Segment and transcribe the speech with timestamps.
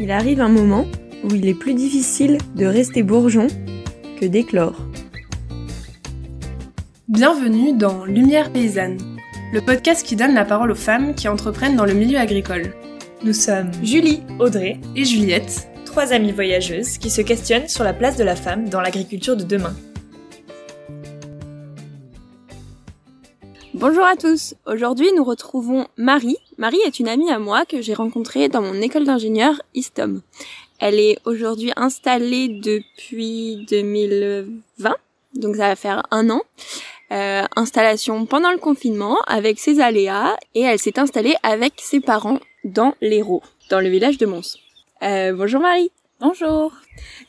[0.00, 0.86] il arrive un moment
[1.22, 3.48] où il est plus difficile de rester bourgeon
[4.18, 4.86] que d'éclore.
[7.06, 8.96] Bienvenue dans Lumière paysanne,
[9.52, 12.72] le podcast qui donne la parole aux femmes qui entreprennent dans le milieu agricole.
[13.22, 18.16] Nous sommes Julie, Audrey et Juliette, trois amies voyageuses qui se questionnent sur la place
[18.16, 19.74] de la femme dans l'agriculture de demain.
[23.80, 24.54] Bonjour à tous.
[24.66, 26.36] Aujourd'hui, nous retrouvons Marie.
[26.58, 30.20] Marie est une amie à moi que j'ai rencontrée dans mon école d'ingénieur ISTOM.
[30.80, 34.94] Elle est aujourd'hui installée depuis 2020,
[35.36, 36.42] donc ça va faire un an.
[37.10, 42.38] Euh, installation pendant le confinement avec ses aléas et elle s'est installée avec ses parents
[42.64, 44.58] dans l'Hérault, dans le village de Mons.
[45.02, 45.90] Euh, bonjour Marie.
[46.20, 46.74] Bonjour.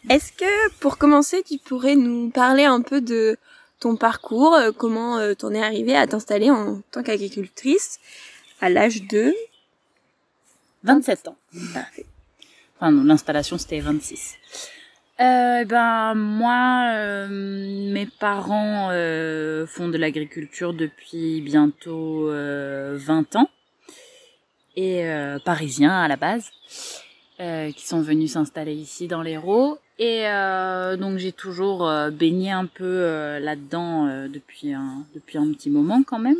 [0.10, 3.38] Est-ce que pour commencer, tu pourrais nous parler un peu de
[3.82, 8.00] ton parcours, euh, comment euh, t'en es arrivée à t'installer en tant qu'agricultrice
[8.62, 9.34] à l'âge de
[10.84, 11.36] 27 ans.
[11.74, 12.06] Parfait.
[12.78, 14.38] Enfin non, l'installation c'était 26.
[15.20, 23.50] Euh, ben moi, euh, mes parents euh, font de l'agriculture depuis bientôt 20 ans
[24.76, 25.04] et
[25.44, 26.50] parisiens à la base,
[27.38, 30.24] qui sont venus s'installer ici dans l'Hérault et
[30.98, 36.38] donc j'ai toujours baigné un peu là-dedans depuis un depuis un petit moment quand même.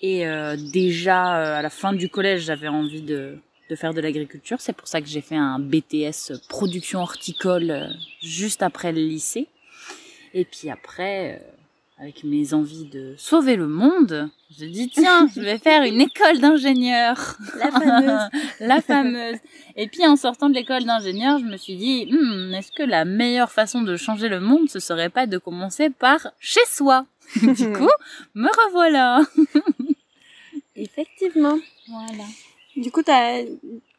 [0.00, 0.24] Et
[0.72, 3.38] déjà à la fin du collège, j'avais envie de
[3.70, 4.60] de faire de l'agriculture.
[4.60, 7.88] C'est pour ça que j'ai fait un BTS production horticole euh,
[8.20, 9.46] juste après le lycée.
[10.34, 11.59] Et puis après, euh,
[12.00, 16.38] avec mes envies de sauver le monde, je dis tiens, je vais faire une école
[16.38, 17.36] d'ingénieur.
[17.58, 18.30] La fameuse.
[18.60, 19.36] la fameuse.
[19.76, 23.04] Et puis en sortant de l'école d'ingénieur, je me suis dit, hmm, est-ce que la
[23.04, 27.04] meilleure façon de changer le monde, ce serait pas de commencer par chez soi?
[27.36, 27.90] Du coup,
[28.34, 29.20] me revoilà.
[30.76, 31.58] Effectivement.
[31.86, 32.24] Voilà.
[32.76, 33.42] Du coup, as,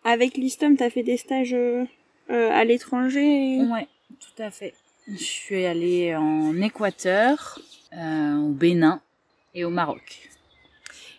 [0.03, 1.85] avec l'ISTOM, tu as fait des stages euh,
[2.29, 3.87] à l'étranger Ouais,
[4.19, 4.73] tout à fait.
[5.07, 9.01] Je suis allée en Équateur, euh, au Bénin
[9.53, 10.29] et au Maroc.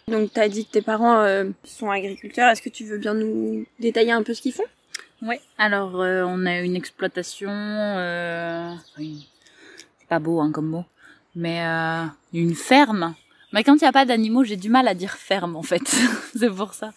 [0.09, 2.51] Donc, tu as dit que tes parents euh, sont agriculteurs.
[2.51, 4.65] Est-ce que tu veux bien nous détailler un peu ce qu'ils font?
[5.23, 7.49] Oui, alors on a une exploitation,
[8.97, 10.85] c'est pas beau hein, comme mot,
[11.37, 11.61] mais
[12.33, 13.15] une ferme.
[13.53, 15.83] Mais quand il n'y a pas d'animaux, j'ai du mal à dire ferme en fait.
[16.37, 16.93] c'est pour ça.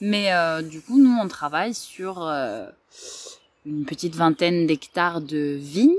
[0.00, 2.66] Mais euh, du coup, nous, on travaille sur euh,
[3.64, 5.94] une petite vingtaine d'hectares de vignes.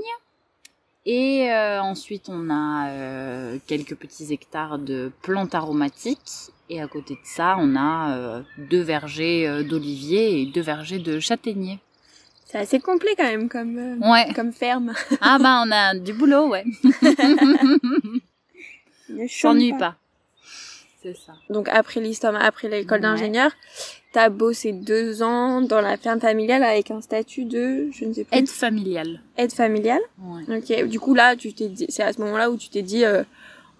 [1.06, 2.90] Et euh, ensuite, on a
[3.66, 6.50] quelques petits hectares de plantes aromatiques.
[6.68, 11.78] Et à côté de ça, on a deux vergers d'oliviers et deux vergers de châtaigniers.
[12.44, 14.00] C'est assez complet quand même comme,
[14.34, 14.94] comme ferme.
[15.20, 16.64] ah bah on a du boulot, ouais.
[19.08, 19.96] Je s'ennuie pas.
[21.50, 23.50] Donc après l'histoire, après l'école d'ingénieur,
[24.12, 28.24] t'as bossé deux ans dans la ferme familiale avec un statut de, je ne sais
[28.24, 28.38] plus.
[28.38, 29.20] Aide familiale.
[29.36, 30.00] Aide familiale.
[30.18, 30.56] Ouais.
[30.56, 30.88] Ok.
[30.88, 33.24] Du coup là, tu t'es dit, c'est à ce moment-là où tu t'es dit, euh,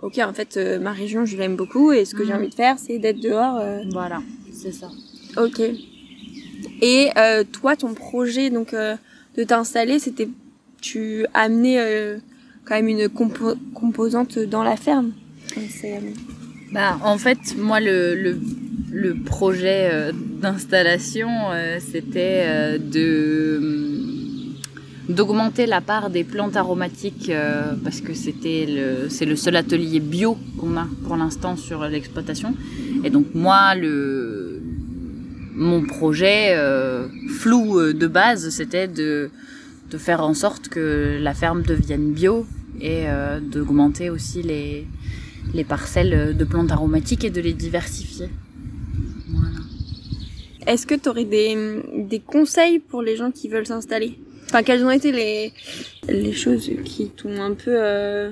[0.02, 2.38] ok, en fait, euh, ma région, je l'aime beaucoup et ce que j'ai mhm.
[2.38, 3.56] envie de faire, c'est d'être dehors.
[3.60, 3.82] Euh.
[3.92, 4.20] Voilà,
[4.52, 4.90] c'est ça.
[5.38, 5.62] Ok.
[6.82, 7.10] Et
[7.52, 10.28] toi, ton projet donc de t'installer, c'était,
[10.82, 12.18] tu amenais
[12.66, 15.12] quand même une composante dans la ferme.
[16.76, 18.36] Bah, en fait, moi, le,
[19.24, 23.62] projet euh, d'installation, euh, c'était euh, de
[25.08, 27.30] d'augmenter la part des plantes aromatiques
[27.84, 32.54] parce que c'était le c'est le seul atelier bio qu'on a pour l'instant sur l'exploitation.
[33.04, 34.60] Et donc moi le
[35.54, 36.56] mon projet
[37.38, 39.30] flou de base c'était de
[39.96, 42.44] faire en sorte que la ferme devienne bio
[42.80, 43.04] et
[43.40, 44.88] d'augmenter aussi les
[45.54, 48.28] les parcelles de plantes aromatiques et de les diversifier.
[49.28, 49.58] Voilà.
[50.66, 54.18] Est-ce que tu aurais des, des conseils pour les gens qui veulent s'installer?
[54.46, 55.52] Enfin, quelles ont été les,
[56.08, 58.30] les choses qui t'ont un peu euh,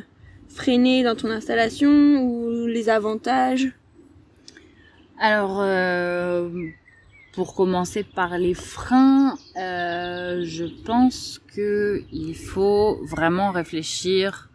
[0.48, 3.72] freiné dans ton installation ou les avantages?
[5.18, 6.48] Alors, euh,
[7.32, 14.50] pour commencer par les freins, euh, je pense que il faut vraiment réfléchir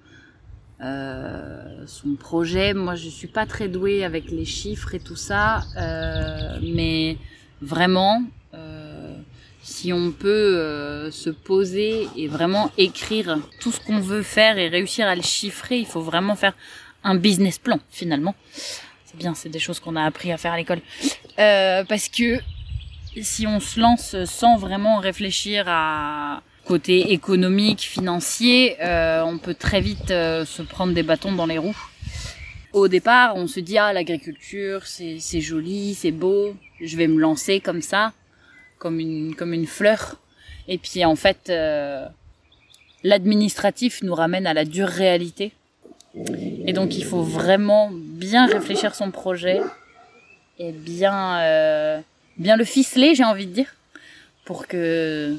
[0.82, 2.74] euh, son projet.
[2.74, 7.18] Moi, je suis pas très douée avec les chiffres et tout ça, euh, mais
[7.62, 8.24] vraiment,
[8.54, 9.16] euh,
[9.62, 14.70] si on peut euh, se poser et vraiment écrire tout ce qu'on veut faire et
[14.70, 16.54] réussir à le chiffrer, il faut vraiment faire
[17.04, 18.36] un business plan finalement.
[19.06, 20.82] C'est bien, c'est des choses qu'on a appris à faire à l'école,
[21.36, 22.40] parce que
[23.22, 29.82] si on se lance sans vraiment réfléchir à côté économique, financier, euh, on peut très
[29.82, 31.82] vite euh, se prendre des bâtons dans les roues.
[32.74, 37.60] Au départ, on se dit ah l'agriculture c'est joli, c'est beau, je vais me lancer
[37.60, 38.14] comme ça.
[38.78, 40.18] comme une comme une fleur.
[40.68, 42.06] Et puis en fait, euh,
[43.04, 45.52] l'administratif nous ramène à la dure réalité.
[46.68, 49.60] Et donc il faut vraiment bien réfléchir son projet
[50.60, 51.18] et bien
[52.38, 53.72] bien le ficeler, j'ai envie de dire,
[54.46, 55.36] pour que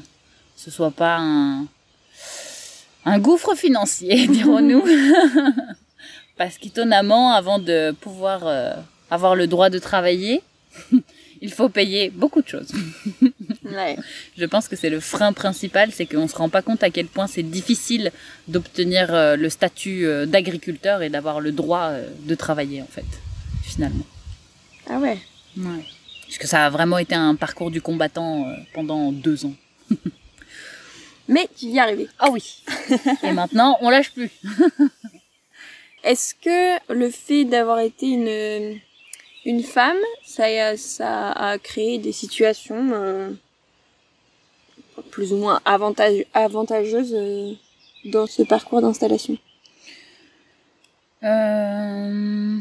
[0.61, 1.65] ce soit pas un
[3.05, 4.83] un gouffre financier, dirons-nous.
[6.37, 8.73] Parce qu'étonnamment, avant de pouvoir euh,
[9.09, 10.41] avoir le droit de travailler,
[11.41, 12.71] il faut payer beaucoup de choses.
[13.65, 13.97] Ouais.
[14.37, 17.07] Je pense que c'est le frein principal, c'est qu'on se rend pas compte à quel
[17.07, 18.11] point c'est difficile
[18.47, 21.91] d'obtenir euh, le statut euh, d'agriculteur et d'avoir le droit
[22.23, 23.05] de travailler en fait,
[23.63, 24.05] finalement.
[24.89, 25.17] Ah ouais.
[25.57, 25.85] Ouais.
[26.27, 29.53] Parce que ça a vraiment été un parcours du combattant pendant deux ans.
[31.31, 32.09] Mais tu y es arrivé.
[32.19, 32.61] Ah oui.
[33.23, 34.29] et maintenant, on lâche plus.
[36.03, 38.79] Est-ce que le fait d'avoir été une
[39.45, 43.31] une femme, ça a, ça a créé des situations euh,
[45.09, 47.53] plus ou moins avantage, avantageuses euh,
[48.05, 49.37] dans ce parcours d'installation?
[51.23, 52.59] Euh,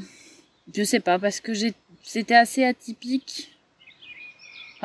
[0.72, 1.74] je sais pas parce que j'ai
[2.04, 3.50] c'était assez atypique.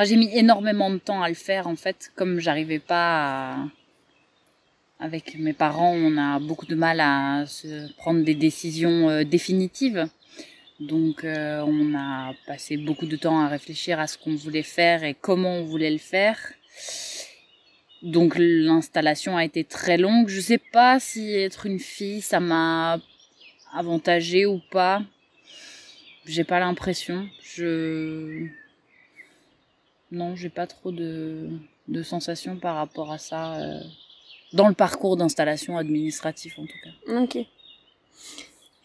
[0.03, 3.57] J'ai mis énormément de temps à le faire en fait, comme j'arrivais pas à...
[4.99, 10.07] avec mes parents, on a beaucoup de mal à se prendre des décisions euh, définitives.
[10.81, 15.05] Donc euh, on a passé beaucoup de temps à réfléchir à ce qu'on voulait faire
[15.05, 16.37] et comment on voulait le faire.
[18.03, 20.27] Donc l'installation a été très longue.
[20.27, 22.99] Je sais pas si être une fille, ça m'a
[23.73, 25.01] avantagé ou pas.
[26.25, 27.29] J'ai pas l'impression.
[27.41, 28.49] Je
[30.15, 31.49] non, j'ai pas trop de
[31.87, 33.79] de sensations par rapport à ça euh,
[34.53, 37.21] dans le parcours d'installation administratif en tout cas.
[37.21, 37.35] Ok.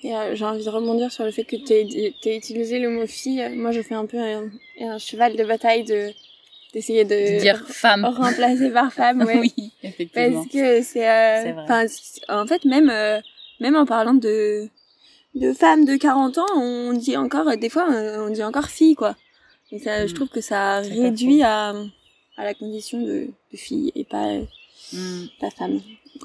[0.03, 3.07] Et euh, j'ai envie de rebondir sur le fait que tu aies utilisé le mot
[3.07, 3.47] fille.
[3.55, 4.51] Moi, je fais un peu un,
[4.81, 6.11] un cheval de bataille de
[6.73, 8.05] d'essayer de, De dire femme.
[8.17, 9.39] remplacer par femme, ouais.
[9.39, 10.43] oui, effectivement.
[10.43, 11.53] Parce que c'est, euh,
[12.29, 12.93] en fait, même,
[13.59, 14.69] même en parlant de,
[15.35, 19.17] de femmes de 40 ans, on dit encore, des fois, on dit encore fille, quoi.
[19.73, 20.15] Et ça, je Mm.
[20.17, 21.71] trouve que ça réduit à,
[22.37, 24.39] à la condition de, de fille et pas,
[24.93, 25.81] Mm, pas femme.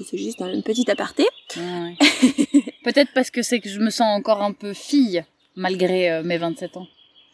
[0.09, 1.24] C'est juste une petite aparté.
[1.56, 1.95] ouais.
[2.83, 5.24] Peut-être parce que c'est que je me sens encore un peu fille
[5.56, 6.88] malgré euh, mes 27 ans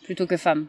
[0.04, 0.68] plutôt que femme.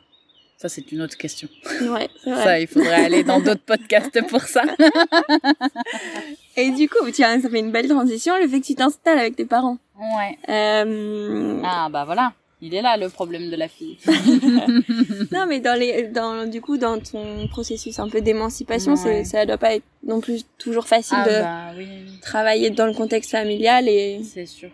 [0.56, 1.48] Ça c'est une autre question.
[1.82, 2.44] Ouais, vrai.
[2.44, 4.62] Ça il faudrait aller dans d'autres podcasts pour ça.
[6.56, 9.36] Et du coup, tiens, ça fait une belle transition, le fait que tu t'installes avec
[9.36, 9.78] tes parents.
[9.98, 10.38] Ouais.
[10.48, 12.32] Euh, Ah bah voilà,
[12.64, 13.98] il est là le problème de la fille.
[15.32, 19.24] Non, mais dans les, dans, du coup, dans ton processus un peu d'émancipation, Ouais.
[19.24, 21.86] ça doit pas être non plus toujours facile Ah de bah oui,
[22.22, 24.70] travailler dans le contexte familial et c'est sûr.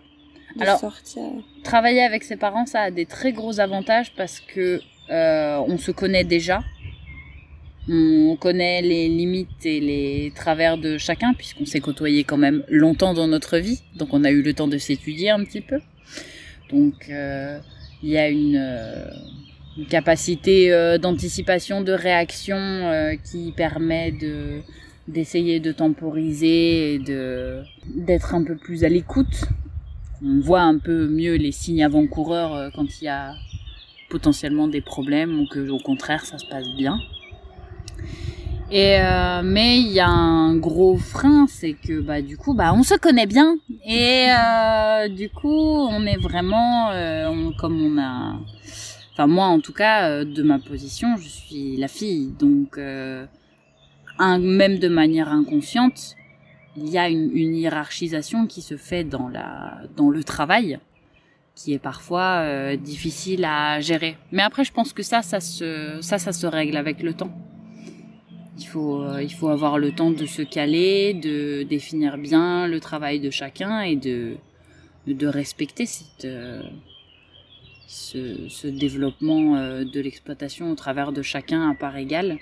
[0.57, 1.23] de Alors- sortir.
[1.65, 4.81] Travailler avec ses parents, ça a des très gros avantages parce que
[5.11, 6.61] euh, on se connaît déjà.
[7.91, 13.15] On connaît les limites et les travers de chacun puisqu'on s'est côtoyé quand même longtemps
[13.15, 15.79] dans notre vie, donc on a eu le temps de s'étudier un petit peu.
[16.71, 17.59] Donc euh,
[18.03, 19.11] il y a une, euh,
[19.89, 24.61] capacité euh, d'anticipation, de réaction euh, qui permet de
[25.07, 29.45] d'essayer de temporiser et de d'être un peu plus à l'écoute
[30.23, 33.35] on voit un peu mieux les signes avant-coureurs quand il y a
[34.11, 37.01] potentiellement des problèmes ou que au contraire ça se passe bien.
[38.71, 42.75] Et euh, mais il y a un gros frein, c'est que bah du coup bah
[42.75, 43.57] on se connaît bien
[43.87, 48.39] et euh, du coup on est vraiment euh, comme on a
[49.13, 53.25] enfin moi en tout cas euh, de ma position je suis la fille donc euh,
[54.19, 56.15] un, même de manière inconsciente
[56.77, 60.79] il y a une, une hiérarchisation qui se fait dans la dans le travail
[61.55, 64.17] qui est parfois euh, difficile à gérer.
[64.31, 67.33] Mais après je pense que ça ça se ça ça se règle avec le temps.
[68.59, 72.81] Il faut euh, il faut avoir le temps de se caler, de définir bien le
[72.81, 74.37] travail de chacun et de
[75.07, 76.63] de respecter cette euh,
[77.87, 82.39] ce, ce développement euh, de l'exploitation au travers de chacun à part égale.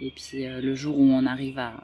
[0.00, 1.74] Et puis le jour où on arrive à,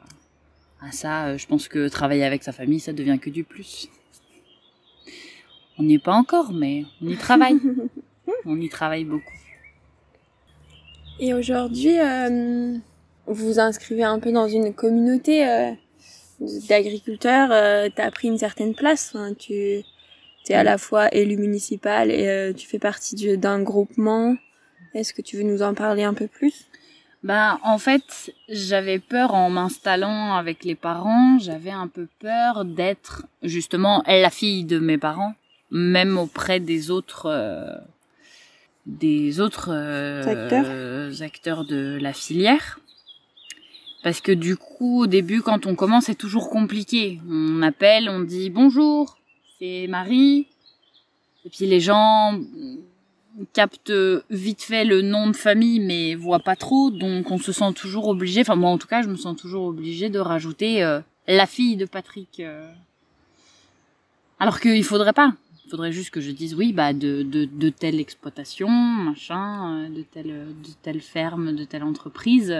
[0.81, 3.89] à ça, je pense que travailler avec sa famille, ça devient que du plus.
[5.77, 7.59] On n'y est pas encore, mais on y travaille.
[8.45, 9.31] on y travaille beaucoup.
[11.19, 11.99] Et aujourd'hui,
[13.27, 15.71] vous vous inscrivez un peu dans une communauté euh,
[16.69, 17.49] d'agriculteurs.
[17.51, 19.11] Euh, T'as pris une certaine place.
[19.15, 19.83] Enfin, tu es
[20.53, 24.35] à la fois élu municipal et euh, tu fais partie du- d'un groupement.
[24.93, 26.65] Est-ce que tu veux nous en parler un peu plus?
[27.23, 31.37] Bah, en fait, j'avais peur en m'installant avec les parents.
[31.39, 35.33] J'avais un peu peur d'être justement la fille de mes parents,
[35.71, 37.75] même auprès des autres, euh,
[38.85, 41.65] des autres euh, acteurs.
[41.65, 42.79] de la filière.
[44.03, 47.19] Parce que du coup, au début, quand on commence, c'est toujours compliqué.
[47.29, 49.17] On appelle, on dit bonjour,
[49.59, 50.47] c'est Marie.
[51.45, 52.39] Et puis les gens
[53.53, 53.93] captent
[54.29, 56.89] vite fait le nom de famille, mais voient pas trop.
[56.89, 59.65] Donc on se sent toujours obligé, enfin moi en tout cas, je me sens toujours
[59.65, 62.39] obligé de rajouter euh, la fille de Patrick.
[62.39, 62.69] Euh.
[64.39, 65.33] Alors qu'il faudrait pas.
[65.65, 69.89] Il faudrait juste que je dise oui, bah de, de, de telle exploitation, machin, euh,
[69.89, 72.55] de telle, de telle ferme, de telle entreprise.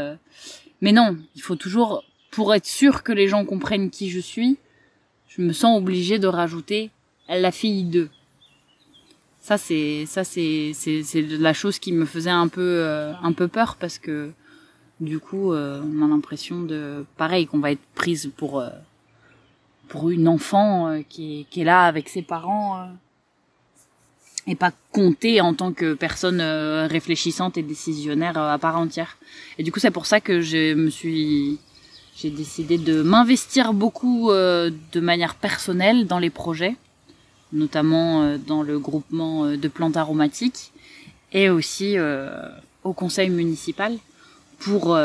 [0.77, 0.81] Euh.
[0.81, 4.57] Mais non, il faut toujours, pour être sûr que les gens comprennent qui je suis,
[5.27, 6.91] je me sens obligée de rajouter
[7.29, 8.09] la fille de.
[9.39, 13.31] Ça c'est ça c'est c'est c'est la chose qui me faisait un peu euh, un
[13.31, 14.31] peu peur parce que
[14.99, 18.61] du coup on a l'impression de pareil qu'on va être prise pour
[19.87, 22.85] pour une enfant euh, qui, est, qui est là avec ses parents euh,
[24.47, 29.17] et pas compter en tant que personne euh, réfléchissante et décisionnaire à part entière.
[29.57, 31.59] Et du coup, c'est pour ça que je me suis
[32.15, 36.75] j'ai décidé de m'investir beaucoup de manière personnelle dans les projets,
[37.53, 40.71] notamment dans le groupement de plantes aromatiques
[41.31, 41.95] et aussi
[42.83, 43.99] au conseil municipal
[44.57, 44.97] pour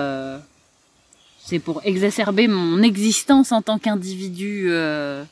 [1.45, 5.25] c'est pour exacerber mon existence en tant qu'individu euh,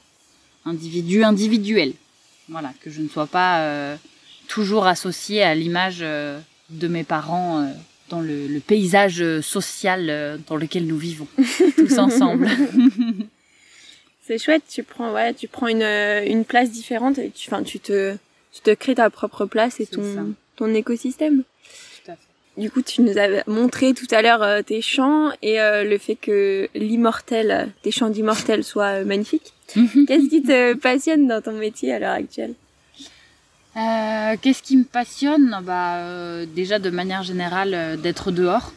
[0.65, 1.93] individu individuel.
[2.51, 3.97] Voilà, que je ne sois pas euh,
[4.49, 6.39] toujours associée à l'image euh,
[6.71, 7.67] de mes parents euh,
[8.09, 11.29] dans le, le, paysage social dans lequel nous vivons
[11.77, 12.49] tous ensemble.
[14.27, 18.17] C'est chouette, tu prends ouais, tu prends une, une place différente et tu tu te
[18.53, 21.45] tu te crées ta propre place et ton ton écosystème.
[22.57, 25.99] Du coup, tu nous as montré tout à l'heure euh, tes chants et euh, le
[25.99, 29.55] fait que l'immortel, tes chants d'immortel soient euh, magnifiques.
[29.77, 30.07] Mhm.
[30.07, 32.55] Qu'est-ce qui te passionne dans ton métier à l'heure actuelle?
[33.75, 35.57] Qu'est-ce qui me passionne?
[35.63, 38.73] Bah, déjà de manière générale, d'être dehors.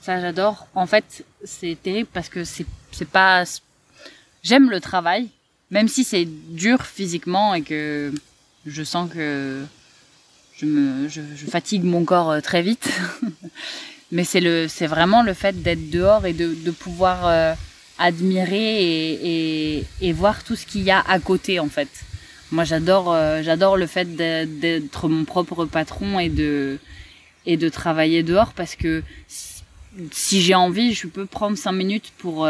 [0.00, 0.66] Ça, j'adore.
[0.74, 2.66] En fait, c'est terrible parce que c'est
[3.12, 3.44] pas.
[4.42, 5.28] J'aime le travail,
[5.70, 8.12] même si c'est dur physiquement et que
[8.66, 9.62] je sens que
[10.56, 12.90] je me je, je fatigue mon corps euh, très vite
[14.12, 17.54] mais c'est vraiment le fait d'être dehors et de, de pouvoir euh,
[17.98, 19.49] admirer et,
[20.00, 21.88] et, voir tout ce qu'il y a à côté en fait.
[22.50, 26.78] Moi j'adore euh, j'adore le fait d'être mon propre patron et de
[27.46, 29.02] et de travailler dehors parce que
[30.10, 32.48] si j'ai envie je peux prendre cinq minutes pour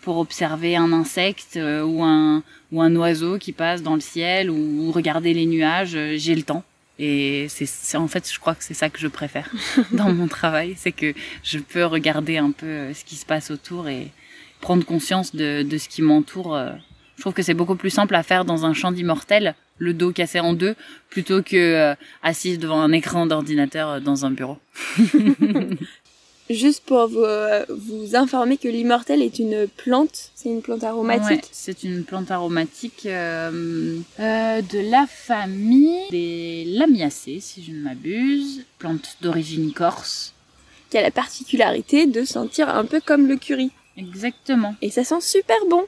[0.00, 4.90] pour observer un insecte ou un ou un oiseau qui passe dans le ciel ou
[4.92, 6.64] regarder les nuages j'ai le temps.
[6.98, 9.50] Et c'est en fait, je crois que c'est ça que je préfère
[9.92, 13.50] dans mon travail, c'est que je peux regarder un peu euh, ce qui se passe
[13.50, 14.08] autour et
[14.62, 16.56] prendre conscience de, de ce qui m'entoure.
[16.56, 16.70] Euh.
[17.16, 20.12] Je trouve que c'est beaucoup plus simple à faire dans un champ d'immortel, le dos
[20.12, 20.74] cassé en deux,
[21.10, 24.56] plutôt que euh, assise devant un écran d'ordinateur dans un bureau.
[26.50, 31.42] Juste pour vous, euh, vous informer que l'immortel est une plante, c'est une plante aromatique.
[31.42, 37.82] Ouais, c'est une plante aromatique euh, euh, de la famille des Lamiacées, si je ne
[37.82, 40.34] m'abuse, plante d'origine corse.
[40.90, 43.70] Qui a la particularité de sentir un peu comme le curry.
[43.96, 44.74] Exactement.
[44.82, 45.86] Et ça sent super bon.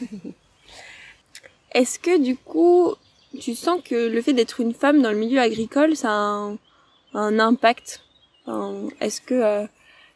[1.72, 2.94] Est-ce que du coup,
[3.40, 6.58] tu sens que le fait d'être une femme dans le milieu agricole, ça a un,
[7.14, 8.02] un impact?
[9.00, 9.66] Est-ce que euh,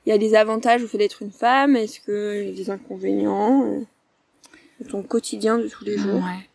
[0.05, 1.77] il y a des avantages au fait d'être une femme?
[1.77, 6.17] Est-ce qu'il y a des inconvénients euh, ton quotidien de tous les jours?
[6.17, 6.49] Ouais.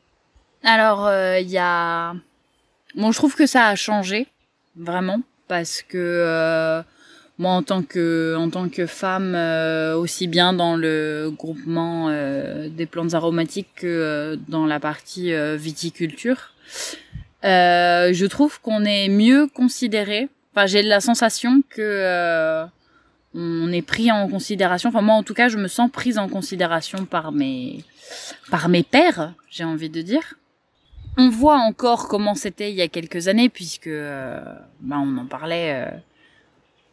[0.63, 2.13] Alors, euh, il y a...
[2.95, 4.27] Bon, je trouve que ça a changé,
[4.75, 6.83] vraiment, parce que euh,
[7.41, 12.69] moi, en tant que, en tant que femme, euh, aussi bien dans le groupement euh,
[12.69, 16.53] des plantes aromatiques que dans la partie viticulture,
[17.43, 20.29] je trouve qu'on est mieux considéré.
[20.53, 22.65] Enfin, j'ai la sensation que
[23.33, 24.89] on est pris en considération.
[24.89, 27.83] Enfin moi en tout cas, je me sens prise en considération par mes
[28.49, 30.35] par mes pères, j'ai envie de dire.
[31.17, 34.39] On voit encore comment c'était il y a quelques années puisque euh,
[34.79, 35.97] bah, on en parlait euh,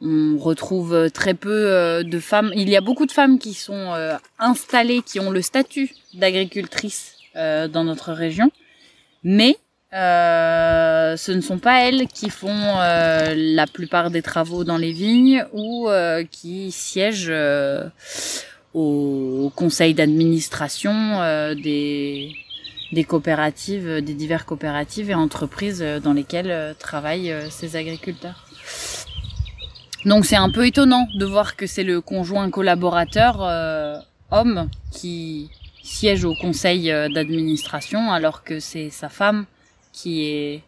[0.00, 2.52] on retrouve très peu euh, de femmes.
[2.55, 3.95] Il y a beaucoup de femmes qui sont
[4.38, 8.50] installées, qui ont le statut d'agricultrice dans notre région,
[9.23, 9.59] mais
[9.95, 14.93] euh, ce ne sont pas elles qui font euh, la plupart des travaux dans les
[14.93, 17.33] vignes ou euh, qui siègent
[18.75, 20.93] au, conseil d'administration
[21.55, 22.35] des
[23.07, 28.45] coopératives, des diverses coopératives et entreprises dans lesquelles travaillent ces agriculteurs.
[30.09, 33.41] Donc c'est un peu étonnant de voir que c'est le conjoint collaborateur
[34.31, 35.50] homme qui
[35.83, 39.47] siège au conseil d'administration alors que c'est sa femme
[39.93, 40.62] qui est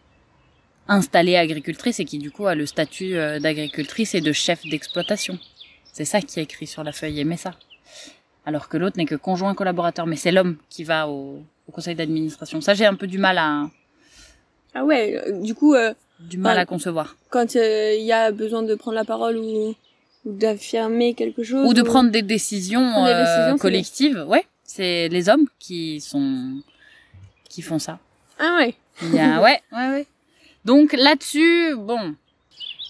[0.91, 5.39] installée agricultrice et qui du coup a le statut euh, d'agricultrice et de chef d'exploitation.
[5.93, 7.55] C'est ça qui est écrit sur la feuille, ça.
[8.45, 11.95] Alors que l'autre n'est que conjoint collaborateur, mais c'est l'homme qui va au, au conseil
[11.95, 12.61] d'administration.
[12.61, 13.71] Ça, j'ai un peu du mal à,
[14.75, 15.95] Ah ouais, euh, du coup, euh,
[16.29, 17.17] du mal à concevoir.
[17.31, 19.75] quand euh, il y a besoin de prendre la parole ou,
[20.25, 21.67] ou d'affirmer quelque chose.
[21.67, 24.25] Ou de prendre des décisions, Prendre des euh, décisions, collectives.
[24.29, 26.61] Ouais, c'est les hommes qui sont
[27.49, 27.99] qui font ça.
[28.39, 28.75] Ah ouais.
[29.03, 30.07] Il y a, ouais, ouais, ouais.
[30.65, 32.15] Donc là-dessus, bon,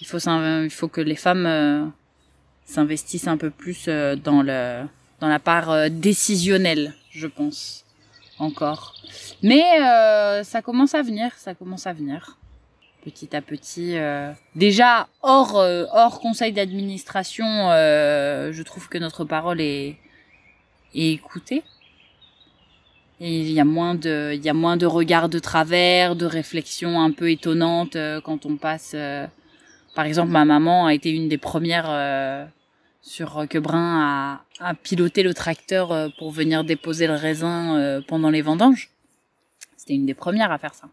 [0.01, 1.85] il faut il faut que les femmes euh,
[2.67, 4.85] s'investissent un peu plus euh, dans le
[5.21, 7.85] dans la part euh, décisionnelle, je pense,
[8.39, 8.95] encore.
[9.43, 12.37] Mais euh, ça commence à venir, ça commence à venir.
[13.03, 19.25] Petit à petit, euh, déjà hors euh, hors conseil d'administration, euh, je trouve que notre
[19.25, 19.97] parole est
[20.95, 21.63] est écoutée.
[23.21, 26.27] Et il y a moins de, il y a moins de regards de travers, de
[26.27, 28.93] réflexions un peu étonnantes euh, quand on passe.
[28.95, 29.27] euh,
[29.95, 32.45] par exemple, ma maman a été une des premières euh,
[33.03, 38.91] sur Roquebrun à, à piloter le tracteur pour venir déposer le raisin pendant les vendanges.
[39.77, 40.89] C'était une des premières à faire ça.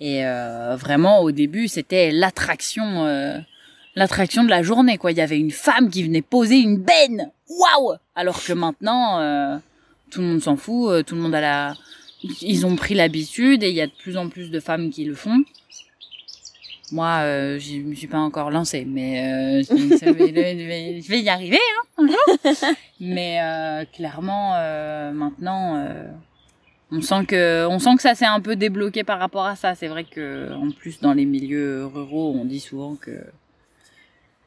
[0.00, 3.38] Et euh, vraiment, au début, c'était l'attraction, euh,
[3.94, 4.98] l'attraction de la journée.
[4.98, 7.30] Quoi, il y avait une femme qui venait poser une benne.
[7.48, 9.20] Waouh Alors que maintenant.
[9.20, 9.56] euh,
[10.10, 11.74] tout le monde s'en fout, euh, tout le monde a la,
[12.40, 15.04] ils ont pris l'habitude et il y a de plus en plus de femmes qui
[15.04, 15.42] le font.
[16.92, 21.28] Moi, euh, je me suis pas encore lancée, mais euh, je, ça je vais, y
[21.28, 21.58] arriver,
[21.98, 22.74] hein, un jour.
[23.00, 26.04] Mais euh, clairement, euh, maintenant, euh,
[26.92, 29.74] on sent que, on sent que ça s'est un peu débloqué par rapport à ça.
[29.74, 33.24] C'est vrai que, en plus, dans les milieux ruraux, on dit souvent que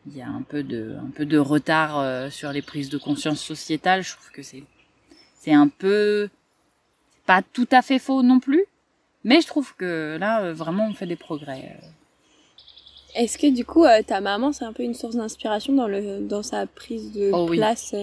[0.08, 2.98] il y a un peu de, un peu de retard euh, sur les prises de
[2.98, 4.04] conscience sociétales.
[4.04, 4.64] Je trouve que c'est
[5.38, 6.30] c'est un peu
[7.12, 8.66] c'est pas tout à fait faux non plus
[9.24, 11.78] mais je trouve que là euh, vraiment on fait des progrès.
[13.16, 16.20] Est-ce que du coup, euh, ta maman, c'est un peu une source d'inspiration dans le
[16.20, 17.94] dans sa prise de Oh place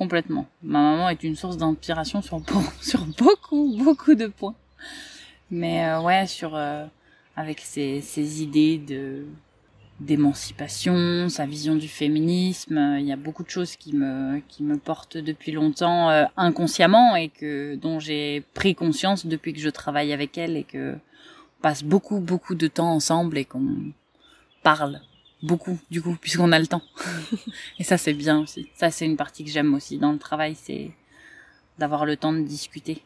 [0.00, 0.46] complètement.
[0.62, 4.54] Ma maman est une source d'inspiration sur beau- sur beaucoup beaucoup de points.
[5.50, 6.86] Mais euh, ouais euh,
[7.36, 9.26] avec ses, idées de
[10.00, 15.18] d'émancipation, sa vision du féminisme, euh, il y a beaucoup de choses qui me portent
[15.18, 16.08] depuis longtemps
[16.38, 17.30] inconsciemment et
[17.76, 22.20] dont j'ai pris conscience depuis que je travaille avec elle et que on passe beaucoup
[22.20, 23.92] beaucoup de temps ensemble et qu'on
[24.62, 25.02] parle
[25.42, 26.82] beaucoup du coup puisqu'on a le temps.
[27.78, 28.68] et ça c'est bien aussi.
[28.74, 30.90] Ça c'est une partie que j'aime aussi dans le travail, c'est
[31.78, 33.02] d'avoir le temps de discuter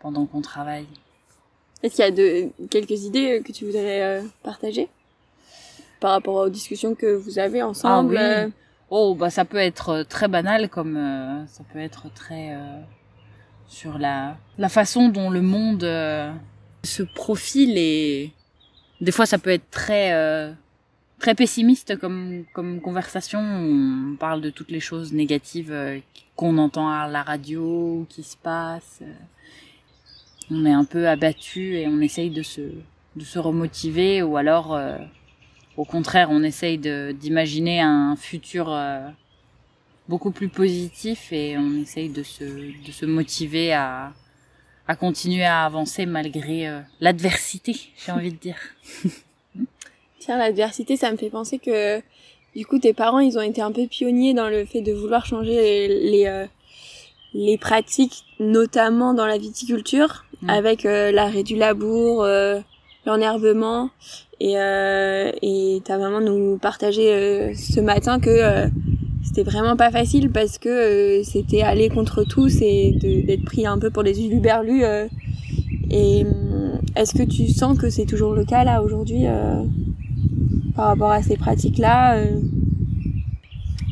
[0.00, 0.86] pendant qu'on travaille.
[1.82, 4.88] Est-ce qu'il y a de, quelques idées que tu voudrais euh, partager
[6.00, 8.44] par rapport aux discussions que vous avez ensemble Ah oui.
[8.46, 8.48] euh,
[8.90, 12.80] Oh, bah ça peut être euh, très banal comme euh, ça peut être très euh,
[13.66, 15.82] sur la la façon dont le monde
[16.84, 18.30] se profile et
[19.00, 20.54] des fois ça peut être très
[21.18, 22.44] très pessimiste comme
[22.80, 23.40] conversation.
[23.40, 25.98] On parle de toutes les choses négatives euh,
[26.34, 29.02] qu'on entend à la radio, qui se passent.
[30.50, 32.60] On est un peu abattu et on essaye de se
[33.16, 34.98] de se remotiver ou alors euh,
[35.76, 39.08] au contraire, on essaye d'imaginer un futur euh,
[40.08, 44.12] beaucoup plus positif et on essaye de se de se motiver à
[44.88, 48.58] à continuer à avancer malgré l'adversité, j'ai envie de dire.
[50.26, 52.00] Tiens, l'adversité, ça me fait penser que
[52.56, 55.24] du coup, tes parents, ils ont été un peu pionniers dans le fait de vouloir
[55.24, 56.46] changer les les, euh,
[57.32, 60.50] les pratiques, notamment dans la viticulture, Mm.
[60.50, 62.58] avec euh, l'arrêt du labour, euh,
[63.06, 63.90] l'enherbement.
[64.40, 68.66] Et, euh, et ta maman nous partageait euh, ce matin que euh,
[69.24, 73.78] c'était vraiment pas facile parce que euh, c'était aller contre tous et d'être pris un
[73.78, 74.84] peu pour des uluberlus.
[74.84, 75.06] euh.
[75.90, 79.62] et hum, est-ce que tu sens que c'est toujours le cas là aujourd'hui euh,
[80.76, 82.40] par rapport à ces pratiques-là euh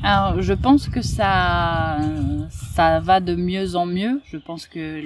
[0.03, 1.99] Alors, je pense que ça,
[2.51, 4.21] ça va de mieux en mieux.
[4.27, 5.03] Je pense que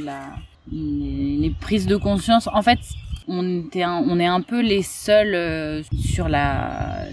[0.71, 2.81] les, prises de conscience, en fait,
[3.29, 7.07] on était, on est un peu les seuls euh, sur la,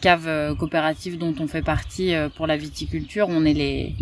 [0.00, 3.26] cave euh, coopérative dont on fait partie pour la viticulture.
[3.30, 3.94] On est les,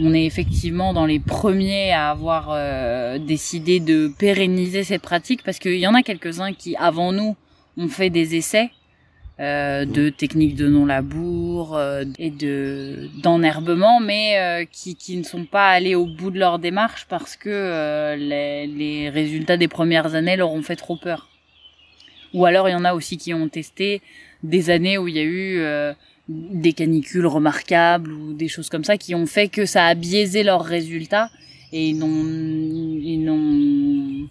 [0.00, 2.56] on est effectivement dans les premiers à avoir
[3.20, 7.36] décidé de pérenniser cette pratique parce qu'il y en a quelques-uns qui, avant nous,
[7.76, 8.70] ont fait des essais
[9.40, 15.44] euh, de techniques de non-labour euh, et de d'enherbement, mais euh, qui, qui ne sont
[15.44, 20.14] pas allés au bout de leur démarche parce que euh, les, les résultats des premières
[20.14, 21.28] années leur ont fait trop peur.
[22.34, 24.02] Ou alors il y en a aussi qui ont testé
[24.42, 25.92] des années où il y a eu euh,
[26.28, 30.42] des canicules remarquables ou des choses comme ça qui ont fait que ça a biaisé
[30.42, 31.30] leurs résultats
[31.72, 32.24] et ils n'ont
[33.02, 34.28] ils n'ont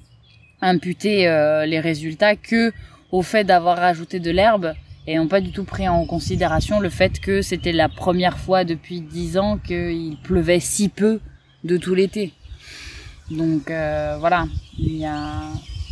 [0.61, 2.71] imputé euh, les résultats que
[3.11, 4.73] au fait d'avoir rajouté de l'herbe
[5.07, 8.65] et n'ont pas du tout pris en considération le fait que c'était la première fois
[8.65, 11.21] depuis dix ans qu'il pleuvait si peu
[11.63, 12.33] de tout l'été.
[13.31, 15.43] Donc euh, voilà, il y a,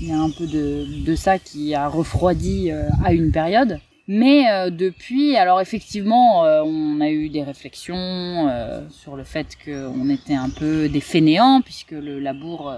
[0.02, 3.80] il y a un peu de, de ça qui a refroidi euh, à une période.
[4.08, 8.48] Mais euh, depuis, alors effectivement, on a eu des réflexions
[8.92, 12.72] sur le fait qu'on était un peu des fainéants, puisque le labour,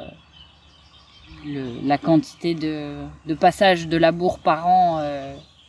[1.46, 2.94] la quantité de,
[3.26, 5.02] de passage de labour par an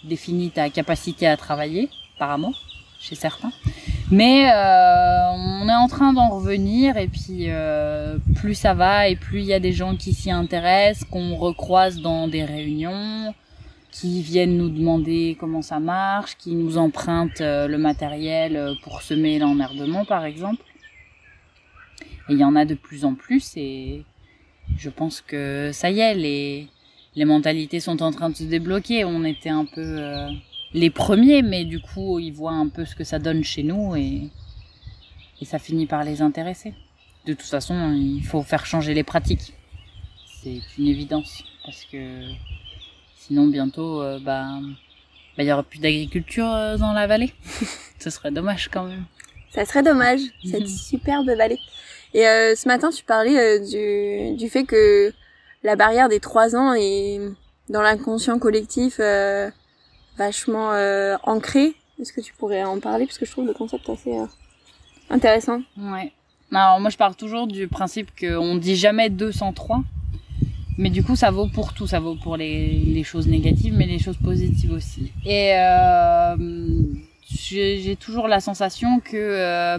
[0.05, 2.53] définit ta capacité à travailler, apparemment,
[2.99, 3.53] chez certains.
[4.11, 9.17] Mais euh, on est en train d'en revenir et puis euh, plus ça va et
[9.17, 13.35] plus il y a des gens qui s'y intéressent, qu'on recroise dans des réunions,
[13.91, 19.39] qui viennent nous demander comment ça marche, qui nous empruntent euh, le matériel pour semer
[19.39, 20.63] l'enherbement par exemple.
[22.31, 24.05] Et il y en a de plus en plus et
[24.79, 26.69] je pense que ça y est, les,
[27.19, 29.05] les mentalités sont en train de se débloquer.
[29.05, 30.29] On était un peu euh,
[30.73, 33.97] les premiers, mais du coup, ils voient un peu ce que ça donne chez nous
[33.97, 34.31] et,
[35.41, 36.75] et ça finit par les intéresser.
[37.27, 39.53] De toute façon, il faut faire changer les pratiques.
[40.41, 42.23] C'est une évidence parce que
[43.17, 44.61] sinon bientôt, euh, bah,
[45.37, 47.35] bah, il y aura plus d'agriculture euh, dans la vallée.
[47.99, 49.07] ce serait dommage quand même.
[49.51, 51.59] Ça serait dommage, cette superbe vallée.
[52.15, 55.13] Et ce matin, tu parlais du, du fait que
[55.63, 57.21] la barrière des trois ans est
[57.69, 59.51] dans l'inconscient collectif euh,
[60.17, 61.75] vachement euh, ancrée.
[62.01, 63.07] Est-ce que tu pourrais en parler?
[63.07, 64.27] Parce que je trouve le concept assez euh,
[65.11, 65.61] intéressant.
[65.77, 66.13] Ouais.
[66.53, 69.83] Alors moi je parle toujours du principe qu'on dit jamais 203.
[70.81, 71.89] Mais du coup, ça vaut pour tout.
[71.89, 75.11] Ça vaut pour les, les choses négatives, mais les choses positives aussi.
[75.27, 76.37] Et euh,
[77.29, 79.77] j'ai toujours la sensation que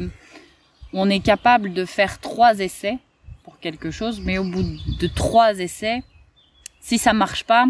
[0.92, 2.98] on est capable de faire trois essais
[3.58, 6.04] quelque chose, mais au bout de trois essais,
[6.82, 7.66] si ça marche pas,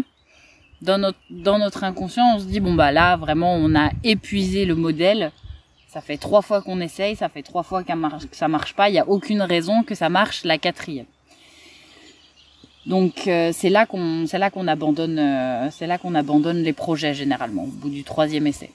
[0.82, 4.64] dans notre, dans notre inconscient, on se dit, bon bah là, vraiment, on a épuisé
[4.64, 5.32] le modèle.
[5.88, 7.92] Ça fait trois fois qu'on essaye, ça fait trois fois que
[8.32, 11.06] ça marche pas, il n'y a aucune raison que ça marche la quatrième.
[12.86, 16.72] Donc euh, c'est là qu'on c'est là qu'on abandonne euh, c'est là qu'on abandonne les
[16.72, 18.70] projets généralement au bout du troisième essai.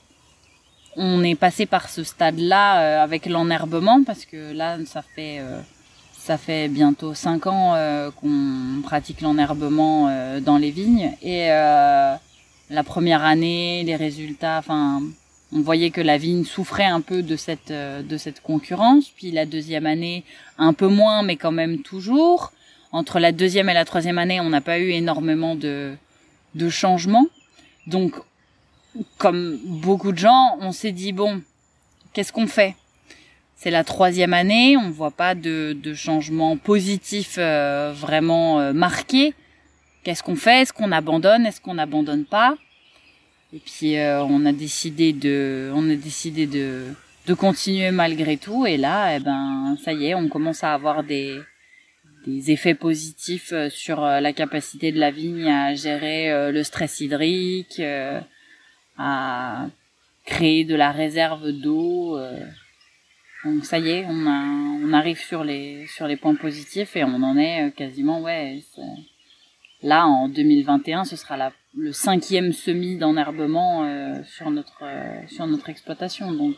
[0.96, 5.42] On est passé par ce stade-là euh, avec l'enherbement parce que là ça fait
[6.26, 12.16] ça fait bientôt cinq ans euh, qu'on pratique l'enherbement euh, dans les vignes et euh,
[12.72, 15.04] la première année, les résultats, enfin,
[15.54, 19.12] on voyait que la vigne souffrait un peu de cette de cette concurrence.
[19.16, 20.24] Puis la deuxième année,
[20.58, 22.52] un peu moins, mais quand même toujours.
[22.92, 25.94] Entre la deuxième et la troisième année, on n'a pas eu énormément de
[26.56, 27.28] de changements.
[27.86, 28.16] Donc,
[29.20, 31.44] comme beaucoup de gens, on s'est dit bon,
[32.14, 32.76] qu'est-ce qu'on fait?
[33.56, 39.34] C'est la troisième année, on voit pas de, de changement positif euh, vraiment euh, marqué.
[40.04, 40.62] Qu'est-ce qu'on fait?
[40.62, 41.46] Est-ce qu'on abandonne?
[41.46, 42.56] Est-ce qu'on n'abandonne pas?
[43.54, 46.84] Et puis euh, on a décidé de, on a décidé de,
[47.28, 48.66] de continuer malgré tout.
[48.66, 51.40] Et là, eh ben, ça y est, on commence à avoir des,
[52.28, 57.82] des effets positifs sur la capacité de la vigne à gérer le stress hydrique,
[58.98, 59.68] à
[60.26, 62.20] créer de la réserve d'eau.
[63.46, 67.38] Donc ça y est, on, arrive sur les sur les points positifs et on en
[67.38, 68.60] est euh, quasiment ouais.
[69.84, 75.70] Là en 2021, ce sera le cinquième semis d'enherbement euh, sur notre euh, sur notre
[75.70, 76.32] exploitation.
[76.32, 76.56] Donc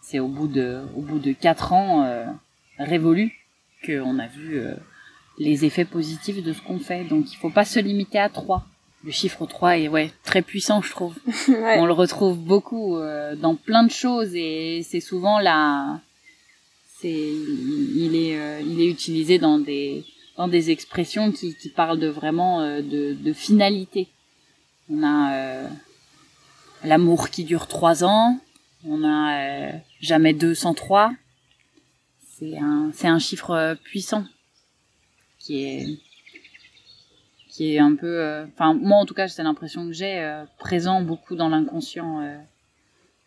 [0.00, 2.06] c'est au bout de au bout de quatre ans
[2.78, 3.32] révolus
[3.84, 4.60] qu'on a vu
[5.38, 7.02] les effets positifs de ce qu'on fait.
[7.02, 8.64] Donc il faut pas se limiter à trois
[9.04, 11.14] le chiffre 3 est ouais très puissant je trouve.
[11.48, 16.00] On le retrouve beaucoup euh, dans plein de choses et c'est souvent là
[17.00, 20.04] c'est il est euh, il est utilisé dans des
[20.36, 24.08] dans des expressions qui, qui parlent de vraiment euh, de, de finalité.
[24.90, 25.68] On a
[26.82, 28.38] l'amour qui dure trois ans.
[28.86, 31.12] On a jamais 203
[32.38, 34.24] c'est un c'est un chiffre puissant
[35.38, 35.86] qui est
[37.54, 40.42] qui est un peu, euh, enfin moi en tout cas, c'est l'impression que j'ai euh,
[40.58, 42.36] présent beaucoup dans l'inconscient euh,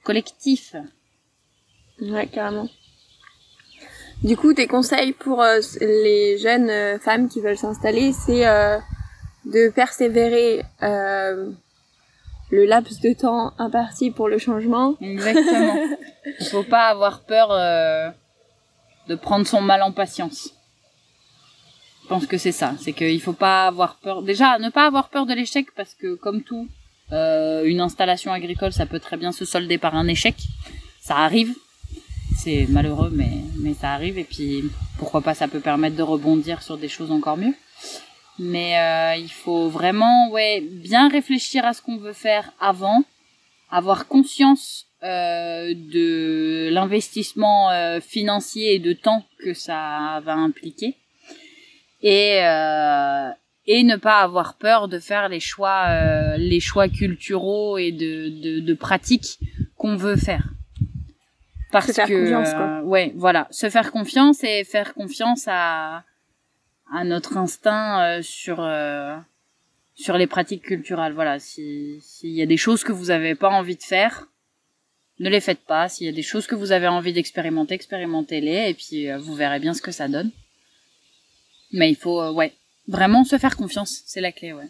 [0.03, 0.75] collectif.
[2.01, 2.67] Ouais, carrément.
[4.23, 5.43] Du coup, tes conseils pour
[5.79, 8.45] les jeunes femmes qui veulent s'installer, c'est
[9.45, 14.95] de persévérer le laps de temps imparti pour le changement.
[15.01, 15.75] Exactement.
[16.39, 17.49] Il faut pas avoir peur
[19.07, 20.56] de prendre son mal en patience.
[22.07, 22.73] Je pense que c'est ça.
[22.79, 24.21] C'est qu'il faut pas avoir peur.
[24.21, 26.69] Déjà, ne pas avoir peur de l'échec parce que, comme tout,
[27.11, 30.35] euh, une installation agricole, ça peut très bien se solder par un échec.
[31.01, 31.53] Ça arrive.
[32.37, 34.17] C'est malheureux, mais, mais ça arrive.
[34.17, 34.63] Et puis,
[34.97, 37.53] pourquoi pas, ça peut permettre de rebondir sur des choses encore mieux.
[38.39, 43.03] Mais euh, il faut vraiment ouais bien réfléchir à ce qu'on veut faire avant,
[43.69, 50.95] avoir conscience euh, de l'investissement financier et de temps que ça va impliquer
[52.01, 53.29] et euh,
[53.65, 58.29] et ne pas avoir peur de faire les choix euh, les choix culturaux et de
[58.29, 59.39] de, de pratiques
[59.75, 60.49] qu'on veut faire.
[61.71, 62.61] Parce Se faire que confiance, quoi.
[62.65, 63.47] euh, ouais voilà.
[63.51, 66.03] Se faire confiance et faire confiance à
[66.93, 69.15] à notre instinct euh, sur euh,
[69.95, 71.13] sur les pratiques culturelles.
[71.13, 71.39] Voilà.
[71.39, 74.27] Si s'il y a des choses que vous avez pas envie de faire
[75.19, 75.89] ne les faites pas.
[75.89, 79.33] S'il y a des choses que vous avez envie d'expérimenter expérimentez-les et puis euh, vous
[79.35, 80.31] verrez bien ce que ça donne
[81.71, 82.53] mais il faut euh, ouais
[82.87, 84.69] vraiment se faire confiance c'est la clé ouais.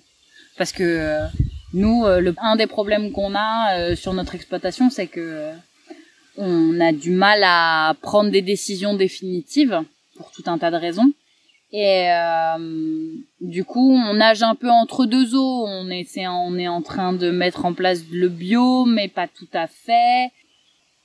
[0.58, 1.26] Parce que euh,
[1.74, 5.52] nous euh, le un des problèmes qu'on a sur notre exploitation c'est que
[6.38, 9.82] on a du mal à prendre des décisions définitives
[10.16, 11.12] pour tout un tas de raisons.
[11.72, 12.08] Et
[13.42, 15.66] du coup on nage un peu entre deux eaux.
[15.68, 19.28] On est c'est- on est en train de mettre en place le bio mais pas
[19.28, 20.32] tout à fait.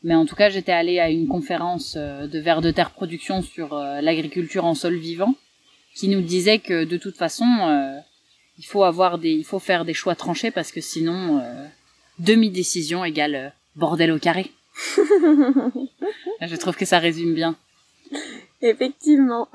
[0.03, 3.75] Mais en tout cas j'étais allée à une conférence de vers de terre production sur
[3.75, 5.35] l'agriculture en sol vivant
[5.95, 7.99] qui nous disait que de toute façon euh,
[8.59, 11.67] il faut avoir des il faut faire des choix tranchés parce que sinon euh,
[12.19, 14.51] demi décision égale euh, bordel au carré.
[16.41, 17.57] Je trouve que ça résume bien.
[18.61, 19.49] Effectivement.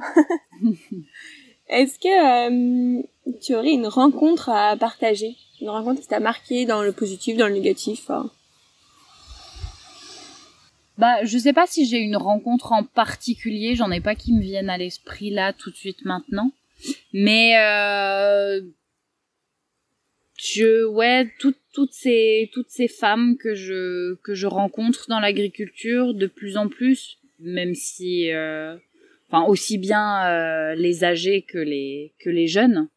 [1.69, 3.01] Est-ce que euh,
[3.41, 5.35] tu aurais une rencontre à partager?
[5.61, 8.29] Une rencontre qui t'a marqué dans le positif, dans le négatif hein?
[10.97, 14.41] Bah, je sais pas si j'ai une rencontre en particulier, j'en ai pas qui me
[14.41, 16.51] viennent à l'esprit là tout de suite maintenant.
[17.13, 18.61] Mais euh,
[20.37, 26.13] je ouais, toutes toutes ces toutes ces femmes que je que je rencontre dans l'agriculture
[26.15, 28.75] de plus en plus, même si euh,
[29.29, 32.89] enfin aussi bien euh, les âgés que les que les jeunes.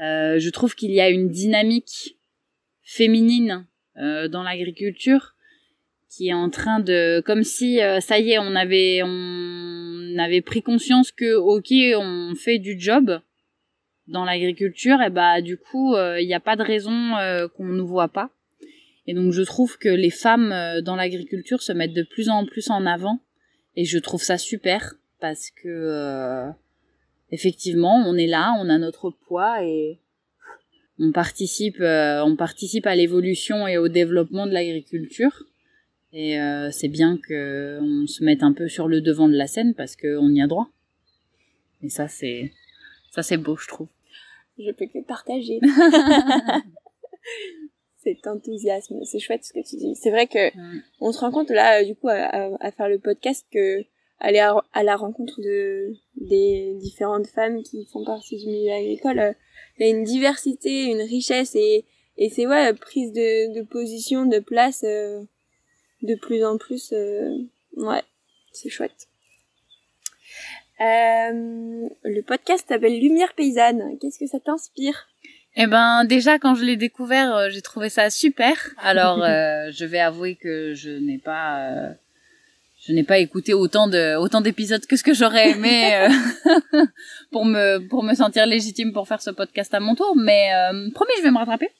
[0.00, 2.16] Euh, je trouve qu'il y a une dynamique
[2.84, 5.34] féminine euh, dans l'agriculture
[6.10, 10.40] qui est en train de comme si euh, ça y est on avait on avait
[10.40, 13.20] pris conscience que ok on fait du job
[14.06, 17.86] dans l'agriculture et bah du coup il n'y a pas de raison euh, qu'on nous
[17.86, 18.30] voit pas.
[19.08, 22.44] Et donc je trouve que les femmes euh, dans l'agriculture se mettent de plus en
[22.44, 23.20] plus en avant
[23.74, 26.50] et je trouve ça super parce que euh,
[27.32, 29.98] effectivement on est là on a notre poids et
[30.98, 35.44] on participe euh, on participe à l'évolution et au développement de l'agriculture
[36.12, 39.46] et euh, c'est bien que on se mette un peu sur le devant de la
[39.46, 40.68] scène parce qu'on y a droit.
[41.82, 42.52] Et ça c'est
[43.10, 43.88] ça c'est beau je trouve.
[44.58, 45.60] Je peux que partager.
[48.02, 49.94] Cet enthousiasme, c'est chouette ce que tu dis.
[49.96, 50.50] C'est vrai que
[51.00, 53.82] on se rend compte là, euh, du coup, à, à- à faire le podcast, que
[54.20, 59.18] aller à, à la rencontre de des différentes femmes qui font partie du milieu agricole,
[59.18, 59.32] euh,
[59.78, 61.84] il y a une diversité, une richesse et
[62.16, 65.22] et c'est ouais prise de, de position, de place euh,
[66.02, 66.92] de plus en plus.
[66.92, 67.30] euh,
[67.76, 68.02] ouais,
[68.52, 69.08] c'est chouette.
[70.80, 73.98] Euh, le podcast s'appelle Lumière paysanne.
[74.00, 75.08] Qu'est-ce que ça t'inspire?
[75.56, 78.54] Eh ben déjà quand je l'ai découvert euh, j'ai trouvé ça super.
[78.78, 81.92] Alors euh, je vais avouer que je n'ai pas euh,
[82.86, 86.84] je n'ai pas écouté autant de autant d'épisodes que ce que j'aurais aimé euh,
[87.32, 90.90] pour me pour me sentir légitime pour faire ce podcast à mon tour mais euh,
[90.94, 91.70] promis je vais me rattraper.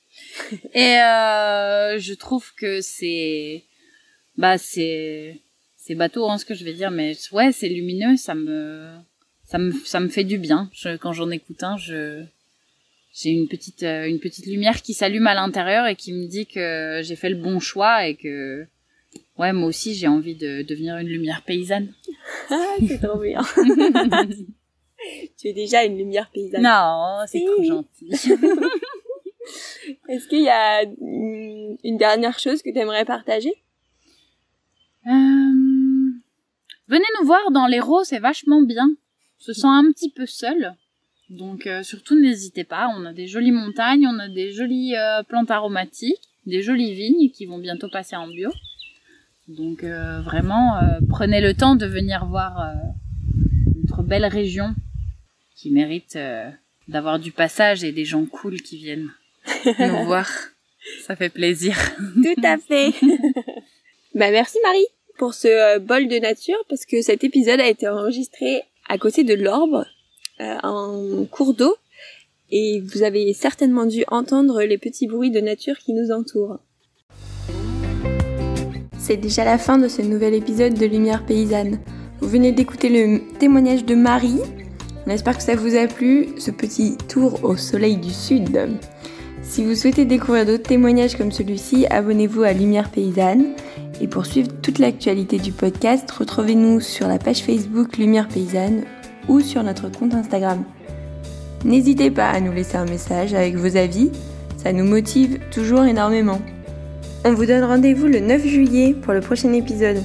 [0.75, 3.63] Et euh, je trouve que c'est
[4.39, 5.41] bah c'est
[5.77, 8.89] c'est bateau hein, ce que je vais dire mais ouais c'est lumineux ça me
[9.49, 10.71] ça me ça me fait du bien.
[10.73, 12.23] Je, quand j'en écoute un je
[13.15, 16.47] j'ai une petite euh, une petite lumière qui s'allume à l'intérieur et qui me dit
[16.47, 18.67] que j'ai fait le bon choix et que
[19.39, 21.93] ouais moi aussi j'ai envie de devenir une lumière paysanne.
[22.51, 23.41] Ah, c'est trop bien.
[25.39, 26.63] tu es déjà une lumière paysanne.
[26.63, 28.11] non c'est trop gentil.
[30.11, 33.55] Est-ce qu'il y a une dernière chose que tu aimerais partager?
[35.09, 36.13] Euh,
[36.89, 38.89] venez nous voir dans l'Hérault, c'est vachement bien.
[38.89, 40.75] On se sent un petit peu seul.
[41.31, 45.23] Donc euh, surtout n'hésitez pas, on a des jolies montagnes, on a des jolies euh,
[45.23, 48.51] plantes aromatiques, des jolies vignes qui vont bientôt passer en bio.
[49.49, 52.71] Donc vraiment, prenez le temps de venir voir
[53.77, 54.75] notre belle région
[55.57, 56.19] qui mérite
[56.87, 59.09] d'avoir du passage et des gens cool qui viennent
[59.79, 60.29] nous voir.
[61.07, 61.79] Ça fait plaisir.
[61.97, 62.93] Tout à fait.
[64.15, 64.85] bah merci Marie
[65.19, 69.25] pour ce euh, bol de nature parce que cet épisode a été enregistré à côté
[69.25, 69.85] de l'Orbe,
[70.41, 71.77] euh, un cours d'eau,
[72.51, 76.59] et vous avez certainement dû entendre les petits bruits de nature qui nous entourent.
[78.99, 81.81] C'est déjà la fin de ce nouvel épisode de Lumière paysanne.
[82.21, 84.41] Vous venez d'écouter le témoignage de Marie.
[85.07, 88.69] On espère que ça vous a plu, ce petit tour au soleil du sud.
[89.43, 93.55] Si vous souhaitez découvrir d'autres témoignages comme celui-ci, abonnez-vous à Lumière Paysanne.
[94.01, 98.85] Et pour suivre toute l'actualité du podcast, retrouvez-nous sur la page Facebook Lumière Paysanne
[99.29, 100.63] ou sur notre compte Instagram.
[101.65, 104.11] N'hésitez pas à nous laisser un message avec vos avis,
[104.57, 106.41] ça nous motive toujours énormément.
[107.25, 110.03] On vous donne rendez-vous le 9 juillet pour le prochain épisode.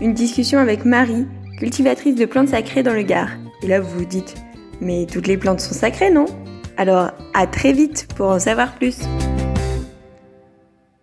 [0.00, 1.26] Une discussion avec Marie,
[1.58, 3.30] cultivatrice de plantes sacrées dans le Gard.
[3.62, 4.36] Et là vous vous dites,
[4.80, 6.26] mais toutes les plantes sont sacrées, non?
[6.76, 9.00] Alors à très vite pour en savoir plus.